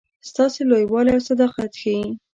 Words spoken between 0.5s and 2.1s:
لوی والی او صداقت ښيي.